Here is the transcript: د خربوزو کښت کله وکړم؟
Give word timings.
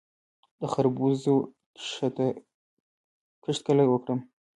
د 0.59 0.61
خربوزو 0.71 1.35
کښت 3.43 3.61
کله 3.67 3.83
وکړم؟ 3.87 4.19